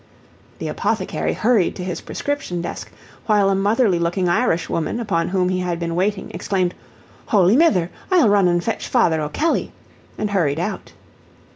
[0.57, 2.91] The apothecary hurried to his prescription desk,
[3.27, 6.73] while a motherly looking Irish woman upon whom he had been waiting, exclaimed,
[7.27, 7.91] "Holy Mither!
[8.09, 9.71] I'll run an' fetch Father O'Kelley,"
[10.17, 10.93] and hurried out.